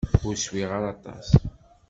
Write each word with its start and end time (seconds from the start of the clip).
Ur 0.27 0.35
swiɣ 0.37 0.69
ara 0.77 0.89
aṭas. 0.95 1.27